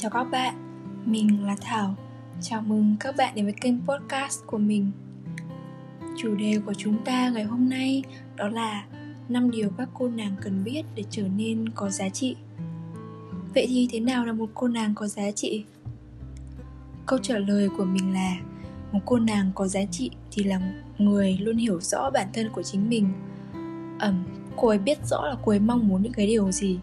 [0.00, 0.54] Chào các bạn,
[1.04, 1.94] mình là Thảo.
[2.40, 4.90] Chào mừng các bạn đến với kênh podcast của mình.
[6.18, 8.02] Chủ đề của chúng ta ngày hôm nay
[8.36, 8.84] đó là
[9.28, 12.36] năm điều các cô nàng cần biết để trở nên có giá trị.
[13.54, 15.64] Vậy thì thế nào là một cô nàng có giá trị?
[17.06, 18.36] Câu trả lời của mình là
[18.92, 20.60] Một cô nàng có giá trị thì là
[20.98, 23.12] người luôn hiểu rõ bản thân của chính mình.
[23.98, 24.24] Ẩm,
[24.56, 26.78] cô ấy biết rõ là cô ấy mong muốn những cái điều gì.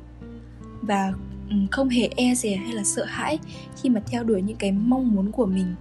[0.81, 1.13] Và
[1.49, 3.39] Ừ, không hề e dè hay là sợ hãi
[3.81, 5.75] khi mà theo đuổi những cái mong muốn của mình.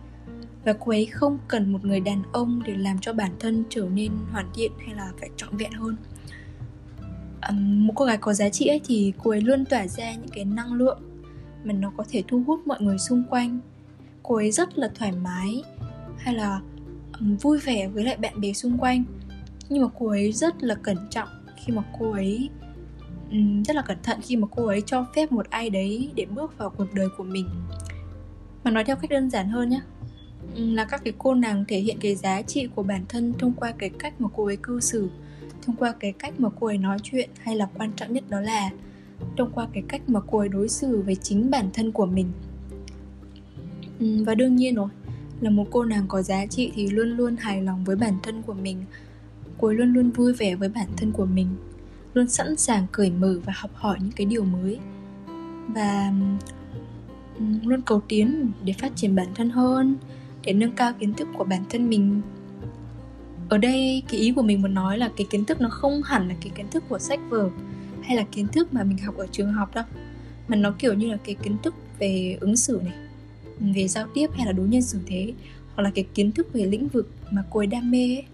[0.65, 3.89] Và cô ấy không cần một người đàn ông để làm cho bản thân trở
[3.95, 5.97] nên hoàn thiện hay là phải trọn vẹn hơn.
[7.49, 10.29] Um, một cô gái có giá trị ấy thì cô ấy luôn tỏa ra những
[10.29, 10.99] cái năng lượng
[11.65, 13.59] mà nó có thể thu hút mọi người xung quanh.
[14.23, 15.63] Cô ấy rất là thoải mái
[16.19, 16.61] hay là
[17.21, 19.05] um, vui vẻ với lại bạn bè xung quanh.
[19.69, 22.51] Nhưng mà cô ấy rất là cẩn trọng khi mà cô ấy
[23.31, 26.27] Ừ, rất là cẩn thận khi mà cô ấy cho phép một ai đấy để
[26.35, 27.49] bước vào cuộc đời của mình.
[28.65, 29.81] Mà nói theo cách đơn giản hơn nhé
[30.55, 33.53] ừ, là các cái cô nàng thể hiện cái giá trị của bản thân thông
[33.53, 35.09] qua cái cách mà cô ấy cư xử,
[35.63, 38.41] thông qua cái cách mà cô ấy nói chuyện, hay là quan trọng nhất đó
[38.41, 38.71] là
[39.37, 42.27] thông qua cái cách mà cô ấy đối xử với chính bản thân của mình.
[44.01, 44.89] Ừ, và đương nhiên rồi,
[45.41, 48.43] là một cô nàng có giá trị thì luôn luôn hài lòng với bản thân
[48.43, 48.85] của mình,
[49.59, 51.49] cô ấy luôn luôn vui vẻ với bản thân của mình
[52.17, 54.79] luôn sẵn sàng cởi mở và học hỏi những cái điều mới.
[55.69, 56.13] Và
[57.63, 59.97] luôn cầu tiến để phát triển bản thân hơn,
[60.45, 62.21] để nâng cao kiến thức của bản thân mình.
[63.49, 66.29] Ở đây, cái ý của mình muốn nói là cái kiến thức nó không hẳn
[66.29, 67.51] là cái kiến thức của sách vở
[68.03, 69.85] hay là kiến thức mà mình học ở trường học đâu,
[70.49, 72.95] mà nó kiểu như là cái kiến thức về ứng xử này,
[73.75, 75.33] về giao tiếp hay là đối nhân xử thế,
[75.75, 78.25] hoặc là cái kiến thức về lĩnh vực mà cô ấy đam mê ấy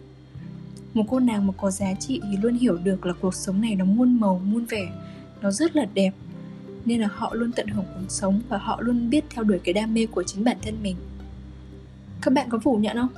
[0.94, 3.74] một cô nàng mà có giá trị thì luôn hiểu được là cuộc sống này
[3.74, 4.88] nó muôn màu, muôn vẻ,
[5.40, 6.12] nó rất là đẹp.
[6.84, 9.72] Nên là họ luôn tận hưởng cuộc sống và họ luôn biết theo đuổi cái
[9.72, 10.96] đam mê của chính bản thân mình.
[12.22, 13.08] Các bạn có phủ nhận không?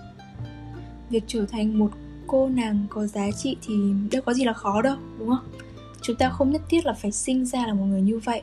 [1.10, 1.90] Việc trở thành một
[2.26, 3.74] cô nàng có giá trị thì
[4.12, 5.44] đâu có gì là khó đâu, đúng không?
[6.02, 8.42] Chúng ta không nhất thiết là phải sinh ra là một người như vậy.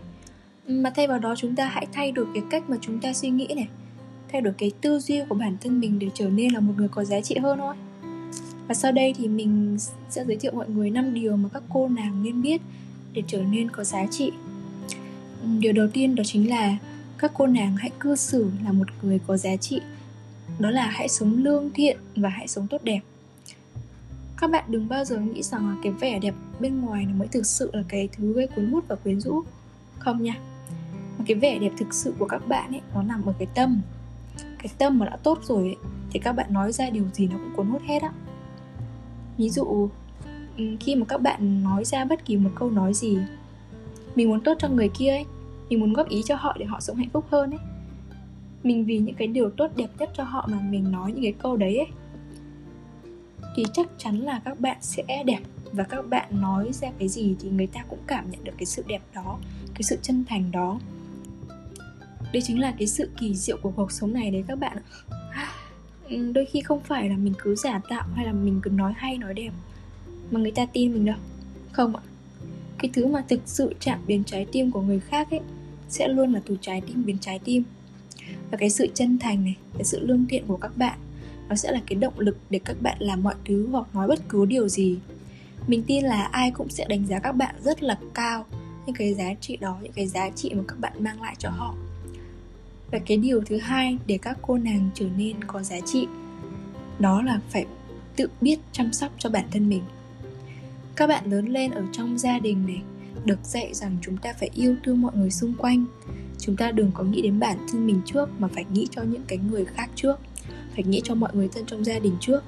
[0.67, 3.29] Mà thay vào đó chúng ta hãy thay đổi cái cách mà chúng ta suy
[3.29, 3.67] nghĩ này,
[4.31, 6.87] thay đổi cái tư duy của bản thân mình để trở nên là một người
[6.87, 7.75] có giá trị hơn thôi
[8.67, 9.77] và sau đây thì mình
[10.09, 12.61] sẽ giới thiệu mọi người 5 điều mà các cô nàng nên biết
[13.13, 14.31] để trở nên có giá trị.
[15.59, 16.77] Điều đầu tiên đó chính là
[17.17, 19.81] các cô nàng hãy cư xử là một người có giá trị.
[20.59, 22.99] Đó là hãy sống lương thiện và hãy sống tốt đẹp.
[24.37, 27.27] Các bạn đừng bao giờ nghĩ rằng là cái vẻ đẹp bên ngoài nó mới
[27.27, 29.43] thực sự là cái thứ gây cuốn hút và quyến rũ.
[29.99, 30.35] Không nha.
[31.25, 33.81] Cái vẻ đẹp thực sự của các bạn ấy nó nằm ở cái tâm.
[34.37, 35.75] Cái tâm mà đã tốt rồi ấy,
[36.11, 38.11] thì các bạn nói ra điều gì nó cũng cuốn hút hết á
[39.41, 39.89] ví dụ
[40.57, 43.17] ừ, khi mà các bạn nói ra bất kỳ một câu nói gì
[44.15, 45.25] mình muốn tốt cho người kia ấy,
[45.69, 47.59] mình muốn góp ý cho họ để họ sống hạnh phúc hơn ấy.
[48.63, 51.33] Mình vì những cái điều tốt đẹp nhất cho họ mà mình nói những cái
[51.39, 51.87] câu đấy ấy,
[53.55, 55.39] thì chắc chắn là các bạn sẽ đẹp.
[55.71, 58.65] Và các bạn nói ra cái gì thì người ta cũng cảm nhận được cái
[58.65, 59.39] sự đẹp đó,
[59.73, 60.79] cái sự chân thành đó.
[62.33, 64.83] Đây chính là cái sự kỳ diệu của cuộc sống này đấy các bạn ạ
[66.17, 69.17] đôi khi không phải là mình cứ giả tạo hay là mình cứ nói hay,
[69.17, 69.51] nói đẹp
[70.31, 71.17] mà người ta tin mình đâu.
[71.71, 72.01] Không ạ.
[72.77, 75.39] Cái thứ mà thực sự chạm đến trái tim của người khác ấy,
[75.89, 77.63] sẽ luôn là từ trái tim đến trái tim.
[78.51, 80.99] Và cái sự chân thành này, cái sự lương thiện của các bạn,
[81.49, 84.29] nó sẽ là cái động lực để các bạn làm mọi thứ hoặc nói bất
[84.29, 84.97] cứ điều gì.
[85.67, 88.45] Mình tin là ai cũng sẽ đánh giá các bạn rất là cao,
[88.85, 91.49] những cái giá trị đó, những cái giá trị mà các bạn mang lại cho
[91.49, 91.75] họ
[92.91, 96.07] và cái điều thứ hai để các cô nàng trở nên có giá trị,
[96.99, 97.65] đó là phải
[98.15, 99.83] tự biết chăm sóc cho bản thân mình.
[100.95, 102.81] Các bạn lớn lên ở trong gia đình này,
[103.25, 105.85] được dạy rằng chúng ta phải yêu thương mọi người xung quanh.
[106.39, 109.23] Chúng ta đừng có nghĩ đến bản thân mình trước mà phải nghĩ cho những
[109.27, 110.19] cái người khác trước,
[110.75, 112.43] phải nghĩ cho mọi người thân trong gia đình trước.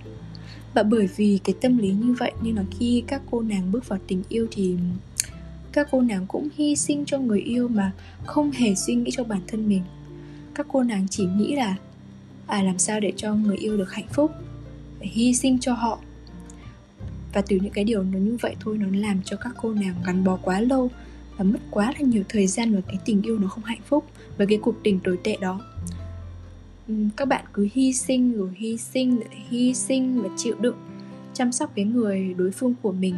[0.73, 3.87] Và bởi vì cái tâm lý như vậy nên là khi các cô nàng bước
[3.87, 4.75] vào tình yêu thì
[5.71, 7.91] các cô nàng cũng hy sinh cho người yêu mà
[8.25, 9.81] không hề suy nghĩ cho bản thân mình
[10.55, 11.75] các cô nàng chỉ nghĩ là
[12.47, 14.31] à làm sao để cho người yêu được hạnh phúc,
[14.99, 15.99] phải hy sinh cho họ.
[17.33, 19.95] Và từ những cái điều nó như vậy thôi, nó làm cho các cô nàng
[20.05, 20.89] gắn bó quá lâu
[21.37, 24.05] và mất quá là nhiều thời gian vào cái tình yêu nó không hạnh phúc
[24.37, 25.61] với cái cuộc tình tồi tệ đó.
[26.87, 30.75] Ừ, các bạn cứ hy sinh rồi hy sinh rồi hy sinh và chịu đựng,
[31.33, 33.15] chăm sóc cái người đối phương của mình.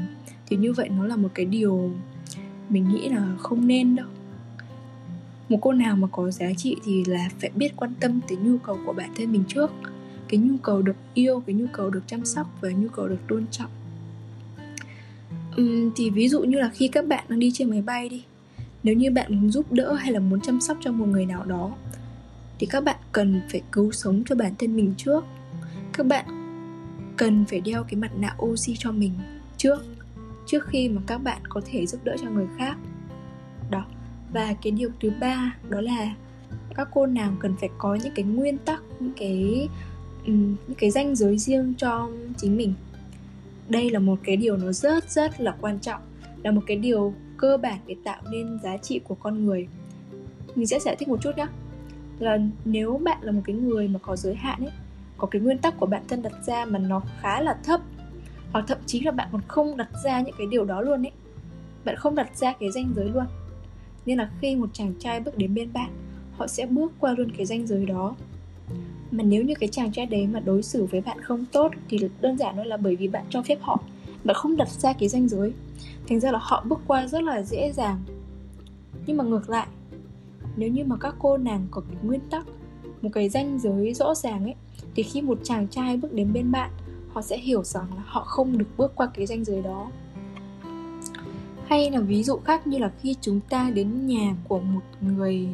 [0.47, 1.91] Thì như vậy nó là một cái điều
[2.69, 4.07] mình nghĩ là không nên đâu
[5.49, 8.57] một cô nào mà có giá trị thì là phải biết quan tâm tới nhu
[8.57, 9.71] cầu của bản thân mình trước.
[10.27, 13.19] Cái nhu cầu được yêu cái nhu cầu được chăm sóc và nhu cầu được
[13.27, 13.71] tôn trọng.
[15.61, 18.23] Uhm, thì ví dụ như là khi các bạn đang đi trên máy bay đi
[18.83, 21.45] nếu như bạn muốn giúp đỡ hay là muốn chăm sóc cho một người nào
[21.45, 21.71] đó
[22.59, 25.25] thì các bạn cần phải cứu sống cho bản thân mình trước.
[25.93, 26.25] Các bạn
[27.17, 29.11] cần phải đeo cái mặt nạ oxy cho mình
[29.57, 29.85] trước
[30.45, 32.77] trước khi mà các bạn có thể giúp đỡ cho người khác
[34.35, 36.15] và cái điều thứ ba đó là
[36.75, 39.67] các cô nàng cần phải có những cái nguyên tắc, những cái
[40.25, 42.73] những cái danh giới riêng cho chính mình.
[43.69, 46.01] Đây là một cái điều nó rất rất là quan trọng,
[46.43, 49.67] là một cái điều cơ bản để tạo nên giá trị của con người.
[50.55, 51.47] Mình sẽ giải thích một chút nhé
[52.19, 54.73] là nếu bạn là một cái người mà có giới hạn ấy,
[55.17, 57.81] có cái nguyên tắc của bản thân đặt ra mà nó khá là thấp,
[58.51, 61.11] hoặc thậm chí là bạn còn không đặt ra những cái điều đó luôn ấy,
[61.85, 63.25] bạn không đặt ra cái danh giới luôn
[64.05, 65.91] nên là khi một chàng trai bước đến bên bạn,
[66.37, 68.15] họ sẽ bước qua luôn cái danh giới đó.
[69.11, 71.99] Mà nếu như cái chàng trai đấy mà đối xử với bạn không tốt thì
[72.21, 73.83] đơn giản thôi là bởi vì bạn cho phép họ,
[74.23, 75.53] bạn không đặt ra cái danh giới.
[76.07, 78.03] Thành ra là họ bước qua rất là dễ dàng.
[79.05, 79.67] Nhưng mà ngược lại,
[80.55, 82.45] nếu như mà các cô nàng có cái nguyên tắc,
[83.01, 84.55] một cái danh giới rõ ràng ấy,
[84.95, 86.71] thì khi một chàng trai bước đến bên bạn,
[87.13, 89.91] họ sẽ hiểu rằng là họ không được bước qua cái danh giới đó
[91.67, 95.47] hay là ví dụ khác như là khi chúng ta đến nhà của một người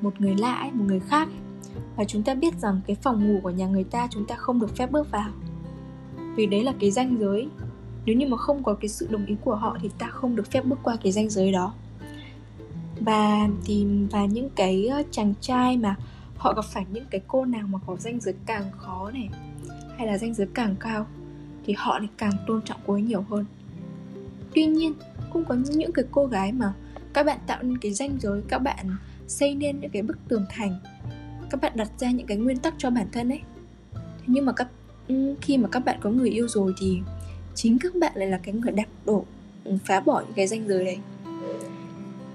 [0.00, 1.40] một người lạ ấy, một người khác ấy,
[1.96, 4.60] và chúng ta biết rằng cái phòng ngủ của nhà người ta chúng ta không
[4.60, 5.30] được phép bước vào.
[6.36, 7.48] Vì đấy là cái ranh giới.
[8.06, 10.50] Nếu như mà không có cái sự đồng ý của họ thì ta không được
[10.50, 11.74] phép bước qua cái ranh giới đó.
[13.00, 15.96] Và thì và những cái ờ, chàng trai mà
[16.36, 19.28] họ gặp phải những cái cô nào mà có ranh giới càng khó này
[19.96, 21.06] hay là ranh giới càng cao
[21.64, 23.44] thì họ lại càng tôn trọng cô ấy nhiều hơn
[24.54, 24.94] tuy nhiên
[25.32, 26.72] cũng có những cái cô gái mà
[27.12, 28.96] các bạn tạo nên cái danh giới các bạn
[29.28, 30.78] xây nên những cái bức tường thành
[31.52, 33.40] các bạn đặt ra những cái nguyên tắc cho bản thân ấy.
[33.94, 34.68] Thế nhưng mà các
[35.08, 37.00] ừ, khi mà các bạn có người yêu rồi thì
[37.54, 39.24] chính các bạn lại là cái người đặt đổ
[39.64, 40.98] ừ, phá bỏ những cái danh giới đấy.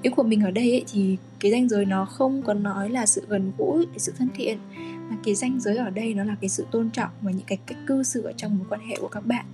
[0.02, 3.06] Ý của mình ở đây ấy, thì cái danh giới nó không có nói là
[3.06, 4.58] sự gần gũi sự thân thiện
[5.10, 7.58] mà cái danh giới ở đây nó là cái sự tôn trọng và những cái
[7.66, 9.46] cách cư xử ở trong mối quan hệ của các bạn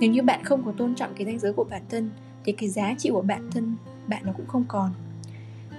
[0.00, 2.10] nếu như bạn không có tôn trọng cái danh giới của bản thân,
[2.44, 3.76] thì cái giá trị của bản thân
[4.06, 4.90] bạn nó cũng không còn.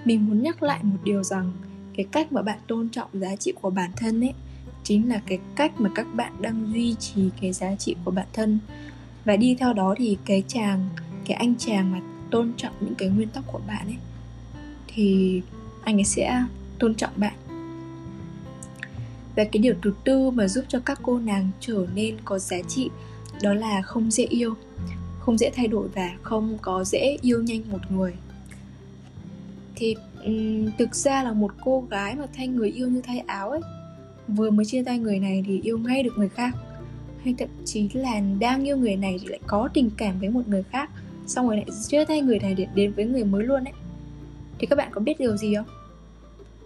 [0.04, 1.52] Mình muốn nhắc lại một điều rằng,
[1.96, 4.34] cái cách mà bạn tôn trọng giá trị của bản thân ấy,
[4.84, 8.26] chính là cái cách mà các bạn đang duy trì cái giá trị của bản
[8.32, 8.58] thân.
[9.24, 10.88] Và đi theo đó thì cái chàng,
[11.24, 13.96] cái anh chàng mà tôn trọng những cái nguyên tắc của bạn ấy,
[14.86, 15.40] thì
[15.84, 16.44] anh ấy sẽ
[16.78, 17.34] tôn trọng bạn.
[19.36, 22.56] Và cái điều thứ tư mà giúp cho các cô nàng trở nên có giá
[22.68, 22.90] trị
[23.42, 24.54] đó là không dễ yêu
[25.22, 28.14] không dễ thay đổi và không có dễ yêu nhanh một người.
[29.74, 33.50] Thì um, thực ra là một cô gái mà thay người yêu như thay áo
[33.50, 33.60] ấy
[34.28, 36.56] vừa mới chia tay người này thì yêu ngay được người khác.
[37.24, 40.48] Hay thậm chí là đang yêu người này thì lại có tình cảm với một
[40.48, 40.90] người khác
[41.26, 43.74] xong rồi lại chia tay người này để đến với người mới luôn ấy.
[44.58, 45.66] Thì các bạn có biết điều gì không?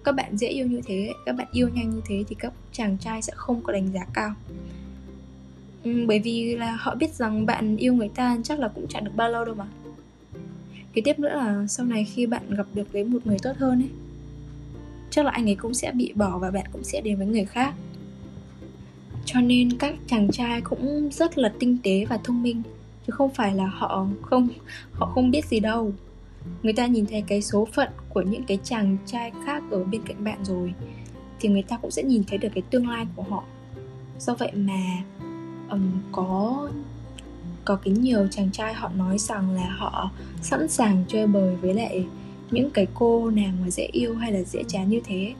[0.04, 2.96] Các bạn dễ yêu như thế các bạn yêu nhanh như thế thì các chàng
[3.00, 4.34] trai sẽ không có đánh giá cao
[5.86, 9.04] ừ, bởi vì là họ biết rằng bạn yêu người ta chắc là cũng chẳng
[9.04, 9.66] được bao lâu đâu mà.
[10.92, 13.82] Cái tiếp nữa là sau này khi bạn gặp được với một người tốt hơn
[13.82, 13.90] ấy
[15.10, 17.44] chắc là anh ấy cũng sẽ bị bỏ và bạn cũng sẽ đến với người
[17.44, 17.74] khác.
[19.24, 22.62] Cho nên các chàng trai cũng rất là tinh tế và thông minh
[23.06, 24.48] chứ không phải là họ không
[24.92, 25.92] họ không biết gì đâu.
[26.62, 30.02] Người ta nhìn thấy cái số phận của những cái chàng trai khác ở bên
[30.02, 30.74] cạnh bạn rồi
[31.40, 33.44] thì người ta cũng sẽ nhìn thấy được cái tương lai của họ.
[34.18, 35.02] Do vậy mà
[35.70, 36.68] um, có
[37.64, 40.10] có cái nhiều chàng trai họ nói rằng là họ
[40.42, 42.06] sẵn sàng chơi bời với lại
[42.50, 45.34] những cái cô nàng mà dễ yêu hay là dễ chán như thế.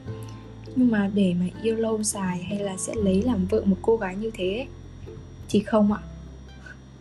[0.75, 3.97] Nhưng mà để mà yêu lâu dài hay là sẽ lấy làm vợ một cô
[3.97, 4.67] gái như thế
[5.49, 5.99] thì không ạ.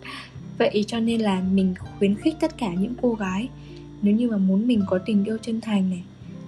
[0.59, 3.49] Vậy cho nên là mình khuyến khích tất cả những cô gái
[4.03, 6.03] nếu như mà muốn mình có tình yêu chân thành này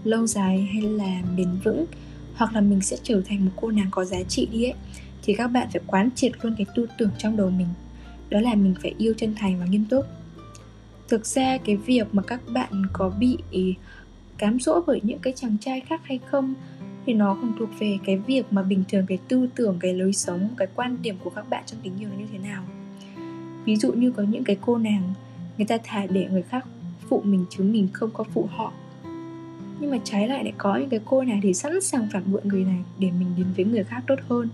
[0.05, 1.87] lâu dài hay là bền vững
[2.35, 4.75] hoặc là mình sẽ trở thành một cô nàng có giá trị đi ấy
[5.29, 7.67] thì các bạn phải quán triệt luôn cái tư tưởng trong đầu mình.
[8.31, 10.07] Đó là mình phải yêu chân thành và nghiêm túc.
[11.09, 13.39] Thực ra cái việc mà các bạn có bị
[14.39, 16.55] cám dỗ bởi những cái chàng trai khác hay không,
[17.07, 20.13] thì nó còn thuộc về cái việc mà bình thường cái tư tưởng, cái lối
[20.13, 22.65] sống, cái quan điểm của các bạn trong tình yêu nó như thế nào.
[23.65, 25.13] Ví dụ như có những cái cô nàng,
[25.59, 26.67] người ta thả để người khác
[27.09, 28.73] phụ mình chứ mình không có phụ họ.
[29.81, 32.41] Nhưng mà trái lại lại có những cái cô này thì sẵn sàng phản bội
[32.45, 34.49] người này để mình đến với người khác tốt hơn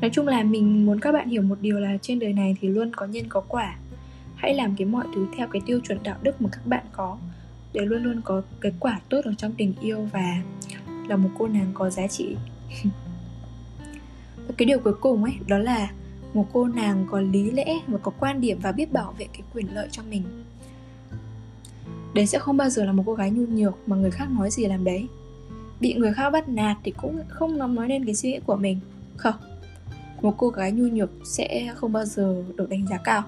[0.00, 2.68] nói chung là mình muốn các bạn hiểu một điều là trên đời này thì
[2.68, 3.76] luôn có nhân có quả.
[4.36, 7.18] Hãy làm cái mọi thứ theo cái tiêu chuẩn đạo đức mà các bạn có.
[7.72, 10.42] Để luôn luôn có cái quả tốt ở trong tình yêu và
[11.08, 12.36] là một cô nàng có giá trị.
[14.48, 15.90] Và cái điều cuối cùng ấy, đó là
[16.34, 19.42] một cô nàng có lý lẽ và có quan điểm và biết bảo vệ cái
[19.54, 20.22] quyền lợi cho mình.
[22.14, 24.50] Đấy sẽ không bao giờ là một cô gái nhu nhược mà người khác nói
[24.50, 25.06] gì làm đấy.
[25.80, 28.80] Bị người khác bắt nạt thì cũng không nói lên cái suy nghĩ của mình.
[29.16, 29.34] Không
[30.22, 33.22] một cô gái nhu nhược sẽ không bao giờ được đánh giá cao.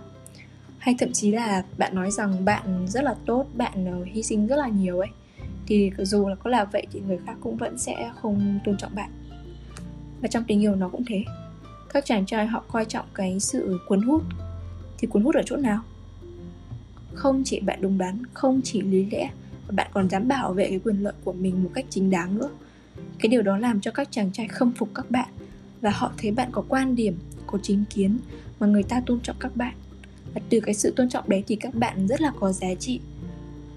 [0.78, 4.46] Hay thậm chí là bạn nói rằng bạn rất là tốt, bạn ờ, hy sinh
[4.46, 5.08] rất là nhiều ấy,
[5.66, 8.94] thì dù là có là vậy thì người khác cũng vẫn sẽ không tôn trọng
[8.94, 9.10] bạn.
[10.20, 11.24] Và trong tình yêu nó cũng thế.
[11.92, 14.22] Các chàng trai họ coi trọng cái sự cuốn hút.
[14.98, 15.82] Thì cuốn hút ở chỗ nào?
[17.14, 19.30] Không chỉ bạn đúng đắn, không chỉ lý lẽ,
[19.68, 22.38] mà bạn còn dám bảo vệ cái quyền lợi của mình một cách chính đáng
[22.38, 22.48] nữa.
[23.18, 25.28] Cái điều đó làm cho các chàng trai khâm phục các bạn
[25.80, 28.18] và họ thấy bạn có quan điểm, có chính kiến
[28.60, 29.74] mà người ta tôn trọng các bạn.
[30.34, 33.00] Và từ cái sự tôn trọng đấy thì các bạn rất là có giá trị.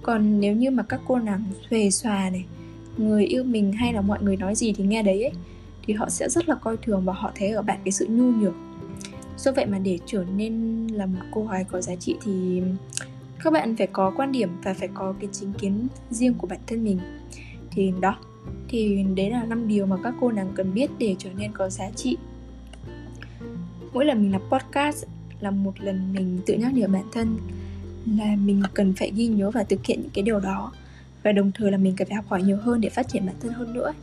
[0.02, 2.46] Còn nếu như mà các cô nàng xuề xòa này,
[2.98, 5.32] người yêu mình hay là mọi người nói gì thì nghe đấy ấy,
[5.86, 8.32] thì họ sẽ rất là coi thường và họ thấy ở bạn cái sự nhu
[8.32, 8.54] nhược.
[9.38, 12.62] Do vậy mà để trở nên là một cô gái có giá trị thì
[13.44, 16.60] các bạn phải có quan điểm và phải có cái chính kiến riêng của bản
[16.68, 17.00] thân mình.
[17.72, 18.18] Thì đó
[18.74, 21.70] thì đấy là năm điều mà các cô nàng cần biết để trở nên có
[21.70, 22.18] giá trị.
[23.94, 25.06] Mỗi lần mình làm podcast
[25.40, 27.38] là một lần mình tự nhắc nhở bản thân
[28.18, 30.72] là mình cần phải ghi nhớ và thực hiện những cái điều đó.
[31.24, 33.36] Và đồng thời là mình cần phải học hỏi nhiều hơn để phát triển bản
[33.40, 33.94] thân hơn nữa.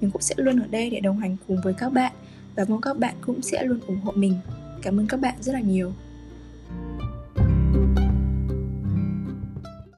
[0.00, 2.12] Mình cũng sẽ luôn ở đây để đồng hành cùng với các bạn
[2.56, 4.34] và mong các bạn cũng sẽ luôn ủng hộ mình.
[4.82, 5.92] Cảm ơn các bạn rất là nhiều.